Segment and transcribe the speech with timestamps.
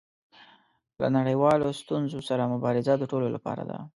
[1.01, 3.79] له نړیوالو ستونزو سره مبارزه د ټولو لپاره ده.